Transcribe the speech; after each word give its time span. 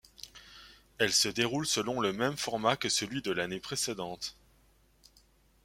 Elle 0.97 1.13
se 1.13 1.29
déroule 1.29 1.67
selon 1.67 1.99
le 2.01 2.11
même 2.11 2.35
format 2.35 2.75
que 2.75 2.89
celui 2.89 3.21
de 3.21 3.29
l'année 3.29 3.59
précédente. 3.59 4.35